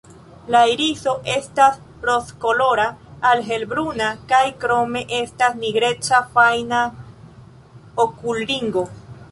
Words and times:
La 0.53 0.59
iriso 0.69 1.11
estas 1.33 1.75
rozkolora 2.09 2.87
al 3.33 3.43
helbruna 3.51 4.09
kaj 4.33 4.43
krome 4.65 5.05
estas 5.21 5.61
nigreca 5.63 6.25
fajna 6.35 6.83
okulringo. 8.07 8.89